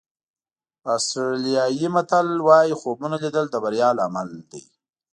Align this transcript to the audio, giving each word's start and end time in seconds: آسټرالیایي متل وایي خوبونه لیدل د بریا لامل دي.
آسټرالیایي 0.95 1.87
متل 1.95 2.27
وایي 2.47 2.73
خوبونه 2.81 3.15
لیدل 3.23 3.45
د 3.49 3.55
بریا 3.63 3.89
لامل 3.97 4.29
دي. 4.51 4.61